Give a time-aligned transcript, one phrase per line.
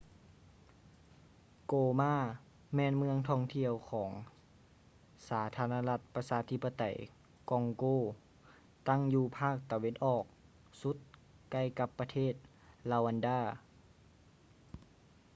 [1.67, 2.37] ໂກມາ goma
[2.75, 4.11] ແມ່ນເມືອງທ່ອງທ່ຽວຂອງ
[5.29, 6.83] ສາທາລະນະລັດປະຊາທິປະໄຕ
[7.49, 7.85] ກອງໂກ
[8.87, 10.23] ຕັ້ງຢູ່ພາກຕາເວັນອອກ
[10.81, 10.97] ສຸດ
[11.51, 12.33] ໃກ້ກັບປະເທດ
[12.89, 13.39] ຣາວັນດາ